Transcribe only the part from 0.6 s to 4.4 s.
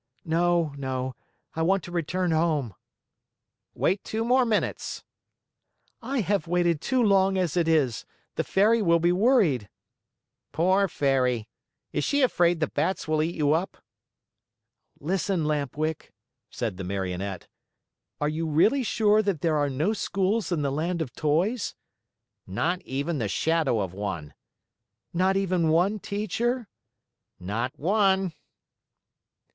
no. I want to return home." "Wait two